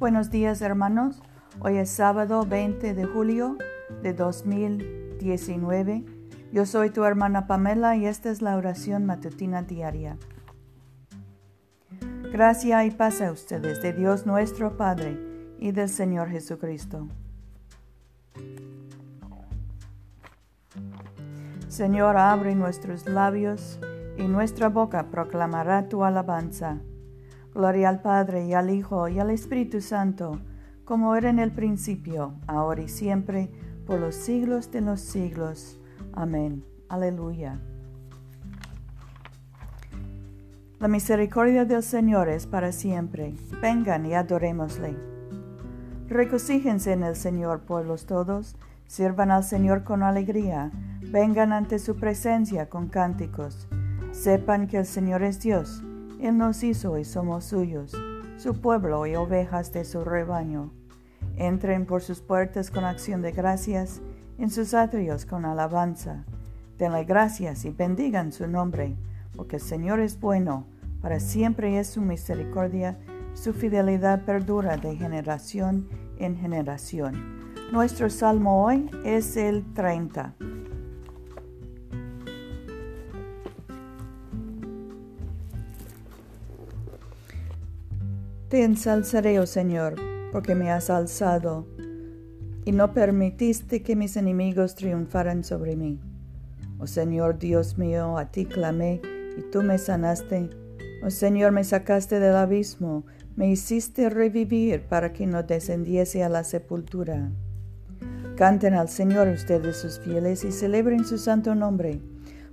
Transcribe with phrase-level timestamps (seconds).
[0.00, 1.20] Buenos días hermanos,
[1.60, 3.58] hoy es sábado 20 de julio
[4.02, 6.06] de 2019.
[6.54, 10.16] Yo soy tu hermana Pamela y esta es la oración matutina diaria.
[12.32, 15.20] Gracia y paz a ustedes de Dios nuestro Padre
[15.58, 17.06] y del Señor Jesucristo.
[21.68, 23.78] Señor, abre nuestros labios
[24.16, 26.78] y nuestra boca proclamará tu alabanza.
[27.54, 30.38] Gloria al Padre y al Hijo y al Espíritu Santo,
[30.84, 33.50] como era en el principio, ahora y siempre,
[33.86, 35.80] por los siglos de los siglos.
[36.12, 36.64] Amén.
[36.88, 37.60] Aleluya.
[40.78, 43.34] La misericordia del Señor es para siempre.
[43.60, 44.96] Vengan y adorémosle.
[46.08, 48.56] Regocíjense en el Señor, pueblos todos.
[48.86, 50.70] Sirvan al Señor con alegría.
[51.02, 53.68] Vengan ante su presencia con cánticos.
[54.12, 55.82] Sepan que el Señor es Dios
[56.26, 57.96] él nos hizo y somos suyos,
[58.36, 60.70] su pueblo y ovejas de su rebaño.
[61.36, 64.00] Entren por sus puertas con acción de gracias,
[64.38, 66.24] en sus atrios con alabanza.
[66.78, 68.96] Denle gracias y bendigan su nombre,
[69.36, 70.66] porque el Señor es bueno,
[71.02, 72.98] para siempre es su misericordia,
[73.34, 75.88] su fidelidad perdura de generación
[76.18, 77.40] en generación.
[77.72, 80.34] Nuestro salmo hoy es el 30.
[88.50, 89.94] Te ensalzaré, oh Señor,
[90.32, 91.68] porque me has alzado,
[92.64, 96.00] y no permitiste que mis enemigos triunfaran sobre mí.
[96.80, 99.02] Oh Señor Dios mío, a ti clamé,
[99.38, 100.50] y tú me sanaste.
[101.04, 103.04] Oh Señor, me sacaste del abismo,
[103.36, 107.30] me hiciste revivir para que no descendiese a la sepultura.
[108.34, 112.00] Canten al Señor ustedes sus fieles y celebren su santo nombre,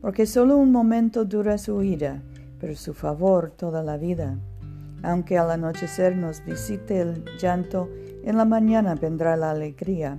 [0.00, 2.20] porque solo un momento dura su ira,
[2.58, 4.40] pero su favor toda la vida.
[5.04, 7.90] Aunque al anochecer nos visite el llanto,
[8.24, 10.18] en la mañana vendrá la alegría.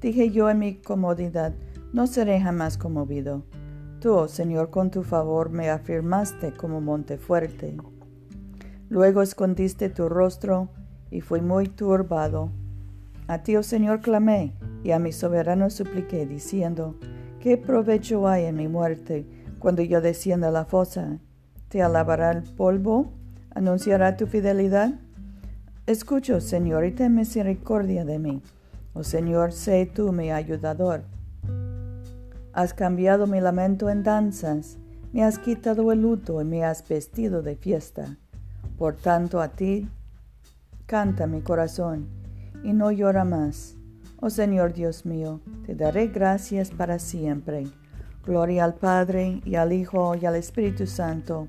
[0.00, 1.52] Dije yo en mi comodidad,
[1.92, 3.44] no seré jamás conmovido.
[4.00, 7.76] Tú, oh Señor, con tu favor me afirmaste como monte fuerte.
[8.88, 10.70] Luego escondiste tu rostro
[11.10, 12.50] y fui muy turbado.
[13.28, 16.98] A ti, oh Señor, clamé y a mi soberano supliqué, diciendo,
[17.40, 19.26] ¿qué provecho hay en mi muerte
[19.58, 21.18] cuando yo descienda a la fosa?
[21.68, 23.21] ¿Te alabará el polvo?
[23.54, 24.94] Anunciará tu fidelidad?
[25.86, 28.42] Escucho, Señor, y ten misericordia de mí.
[28.94, 31.04] Oh Señor, sé tú mi ayudador.
[32.52, 34.78] Has cambiado mi lamento en danzas,
[35.12, 38.18] me has quitado el luto y me has vestido de fiesta.
[38.76, 39.88] Por tanto a ti
[40.86, 42.08] canta mi corazón
[42.62, 43.76] y no llora más.
[44.20, 47.66] Oh Señor Dios mío, te daré gracias para siempre.
[48.24, 51.48] Gloria al Padre y al Hijo y al Espíritu Santo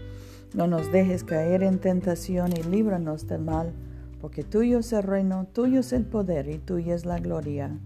[0.53, 3.71] no nos dejes caer en tentación y líbranos del mal,
[4.19, 7.77] porque tuyo es el reino, tuyo es el poder y tuya es la gloria,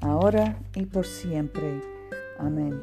[0.00, 1.80] ahora y por siempre.
[2.38, 2.80] Amén.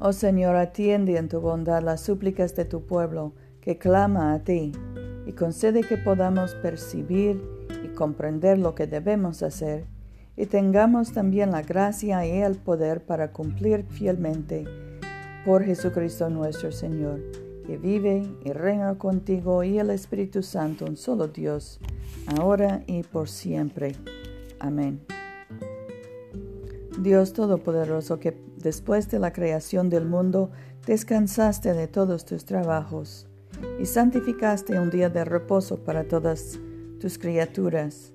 [0.00, 4.72] Oh Señor, atiende en tu bondad las súplicas de tu pueblo que clama a ti,
[5.24, 7.40] y concede que podamos percibir
[7.84, 9.86] y comprender lo que debemos hacer,
[10.36, 14.66] y tengamos también la gracia y el poder para cumplir fielmente
[15.44, 17.20] por Jesucristo nuestro Señor,
[17.66, 21.80] que vive y reina contigo y el Espíritu Santo, un solo Dios,
[22.38, 23.96] ahora y por siempre.
[24.60, 25.00] Amén.
[27.00, 30.50] Dios Todopoderoso, que después de la creación del mundo
[30.86, 33.26] descansaste de todos tus trabajos
[33.80, 36.60] y santificaste un día de reposo para todas
[37.00, 38.12] tus criaturas.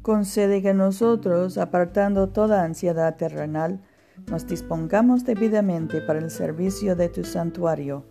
[0.00, 3.82] Concede que nosotros, apartando toda ansiedad terrenal,
[4.30, 8.04] nos dispongamos debidamente para el servicio de tu santuario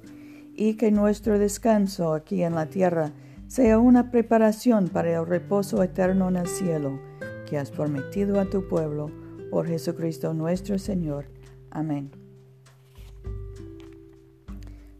[0.56, 3.12] y que nuestro descanso aquí en la tierra
[3.48, 7.00] sea una preparación para el reposo eterno en el cielo
[7.46, 9.12] que has prometido a tu pueblo
[9.52, 11.25] por Jesucristo nuestro Señor.
[11.69, 12.12] Amén.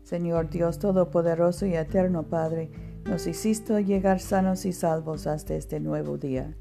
[0.04, 2.69] Señor Dios Todopoderoso y Eterno Padre,
[3.06, 6.56] nos hiciste llegar sanos y salvos hasta este nuevo día.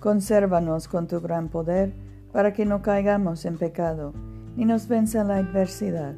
[0.00, 1.94] Consérvanos con tu gran poder,
[2.34, 4.12] para que no caigamos en pecado,
[4.56, 6.16] ni nos venza la adversidad,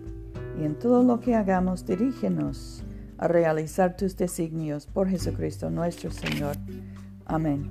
[0.59, 2.83] y en todo lo que hagamos dirígenos
[3.19, 6.57] a realizar tus designios por Jesucristo nuestro Señor.
[7.27, 7.71] Amén.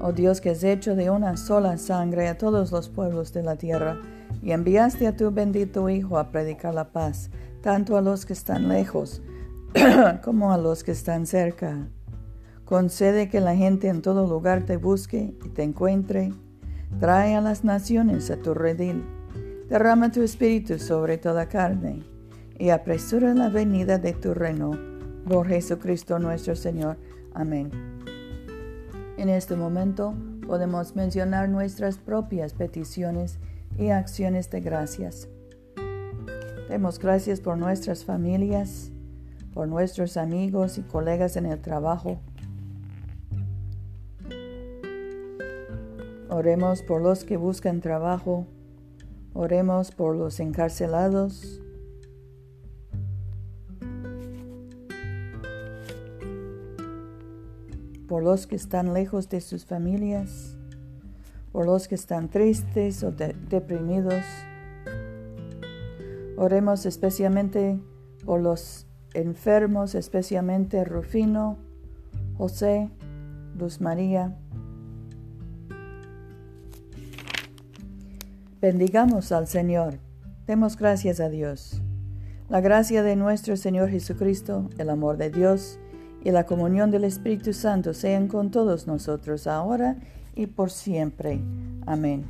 [0.00, 3.56] Oh Dios que has hecho de una sola sangre a todos los pueblos de la
[3.56, 4.00] tierra,
[4.40, 7.28] y enviaste a tu bendito Hijo a predicar la paz,
[7.60, 9.20] tanto a los que están lejos
[10.22, 11.88] como a los que están cerca.
[12.70, 16.32] Concede que la gente en todo lugar te busque y te encuentre.
[17.00, 19.04] Trae a las naciones a tu redil.
[19.68, 22.04] Derrama tu espíritu sobre toda carne
[22.60, 24.70] y apresura la venida de tu reino.
[25.26, 26.96] Por Jesucristo nuestro Señor.
[27.34, 27.72] Amén.
[29.16, 30.14] En este momento
[30.46, 33.40] podemos mencionar nuestras propias peticiones
[33.80, 35.28] y acciones de gracias.
[36.68, 38.92] Demos gracias por nuestras familias,
[39.52, 42.20] por nuestros amigos y colegas en el trabajo.
[46.32, 48.46] Oremos por los que buscan trabajo.
[49.34, 51.60] Oremos por los encarcelados.
[58.06, 60.56] Por los que están lejos de sus familias.
[61.50, 64.22] Por los que están tristes o deprimidos.
[66.36, 67.80] Oremos especialmente
[68.24, 71.58] por los enfermos, especialmente Rufino,
[72.38, 72.88] José,
[73.58, 74.38] Luz María.
[78.60, 80.00] Bendigamos al Señor.
[80.46, 81.80] Demos gracias a Dios.
[82.50, 85.78] La gracia de nuestro Señor Jesucristo, el amor de Dios
[86.24, 89.96] y la comunión del Espíritu Santo sean con todos nosotros ahora
[90.34, 91.40] y por siempre.
[91.86, 92.26] Amén.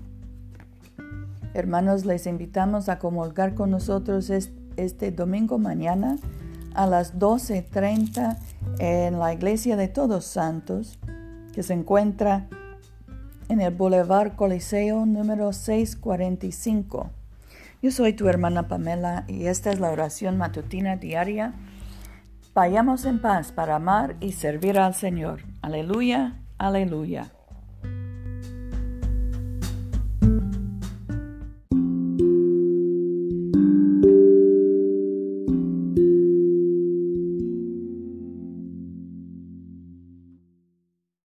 [1.52, 6.14] Hermanos, les invitamos a comulgar con nosotros este domingo mañana
[6.74, 8.38] a las 12.30
[8.78, 11.00] en la iglesia de Todos Santos,
[11.52, 12.46] que se encuentra
[13.50, 17.10] en el Boulevard Coliseo número 645.
[17.82, 21.54] Yo soy tu hermana Pamela y esta es la oración matutina diaria.
[22.54, 25.42] Vayamos en paz para amar y servir al Señor.
[25.62, 27.32] Aleluya, aleluya.